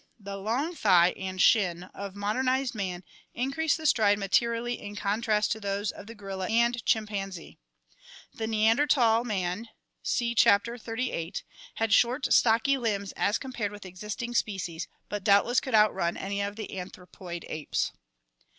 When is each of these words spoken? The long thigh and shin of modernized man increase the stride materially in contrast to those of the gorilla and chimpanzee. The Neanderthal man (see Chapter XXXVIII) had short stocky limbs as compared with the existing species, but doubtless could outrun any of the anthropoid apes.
The 0.19 0.35
long 0.35 0.73
thigh 0.73 1.11
and 1.15 1.39
shin 1.39 1.83
of 1.93 2.15
modernized 2.15 2.73
man 2.73 3.03
increase 3.35 3.77
the 3.77 3.85
stride 3.85 4.17
materially 4.17 4.81
in 4.81 4.95
contrast 4.95 5.51
to 5.51 5.59
those 5.59 5.91
of 5.91 6.07
the 6.07 6.15
gorilla 6.15 6.49
and 6.49 6.83
chimpanzee. 6.87 7.59
The 8.33 8.47
Neanderthal 8.47 9.23
man 9.23 9.69
(see 10.01 10.33
Chapter 10.33 10.77
XXXVIII) 10.77 11.43
had 11.75 11.93
short 11.93 12.33
stocky 12.33 12.79
limbs 12.79 13.11
as 13.11 13.37
compared 13.37 13.71
with 13.71 13.83
the 13.83 13.89
existing 13.89 14.33
species, 14.33 14.87
but 15.07 15.23
doubtless 15.23 15.59
could 15.59 15.75
outrun 15.75 16.17
any 16.17 16.41
of 16.41 16.55
the 16.55 16.79
anthropoid 16.79 17.45
apes. 17.47 17.91